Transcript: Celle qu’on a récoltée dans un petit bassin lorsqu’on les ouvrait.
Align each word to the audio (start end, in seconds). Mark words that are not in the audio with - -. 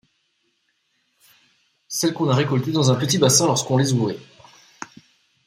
Celle 1.87 2.15
qu’on 2.15 2.27
a 2.31 2.35
récoltée 2.35 2.71
dans 2.71 2.89
un 2.91 2.95
petit 2.95 3.19
bassin 3.19 3.45
lorsqu’on 3.45 3.77
les 3.77 3.93
ouvrait. 3.93 4.17